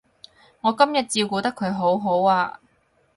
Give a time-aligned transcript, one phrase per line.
[0.61, 2.59] 我今日照顧得佢好好啊